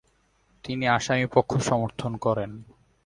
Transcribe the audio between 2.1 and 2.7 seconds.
করেন।